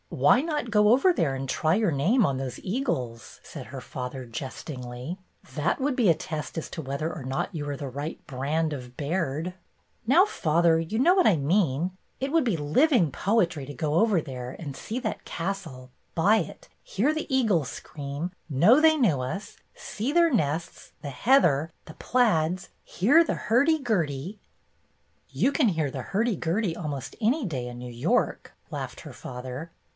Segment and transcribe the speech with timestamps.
[0.09, 4.25] "Why not go over there and try your name on those eagles?" said her father,
[4.25, 5.17] jestingly.
[5.55, 8.73] "That would be a test as to whether or not you are the right brand
[8.73, 9.53] of Baird."
[10.05, 11.91] "Now, father, you know what I mean.
[12.19, 16.67] It would be living poetry to go over there and see that castle, buy it,
[16.83, 22.69] hear the eagles scream, know they knew us, see their nests, the heather, the plaids,
[22.83, 24.39] hear the hurdy gurdy
[25.29, 29.71] —""You can hear the hurdy gurdy almost any day in New York," laughed her father.